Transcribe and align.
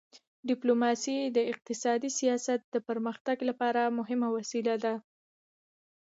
ډیپلوماسي 0.49 1.17
د 1.37 1.37
اقتصادي 1.51 2.09
سیاست 2.19 2.59
د 2.73 2.75
پرمختګ 2.87 3.37
لپاره 3.49 3.81
مهمه 3.97 4.27
وسیله 4.37 4.75
ده. 4.83 4.93